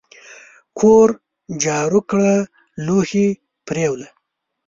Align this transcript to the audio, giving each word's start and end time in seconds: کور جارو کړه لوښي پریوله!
کور 0.79 1.09
جارو 1.63 1.99
کړه 2.09 2.33
لوښي 2.85 3.27
پریوله! 3.67 4.07